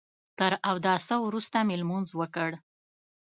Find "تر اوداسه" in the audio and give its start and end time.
0.37-1.15